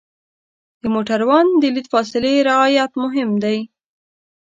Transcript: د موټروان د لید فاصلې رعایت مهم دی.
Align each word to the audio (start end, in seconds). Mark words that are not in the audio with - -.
د 0.81 0.83
موټروان 0.93 1.47
د 1.61 1.63
لید 1.75 1.87
فاصلې 1.93 2.33
رعایت 2.49 2.91
مهم 3.03 3.29
دی. 3.43 3.57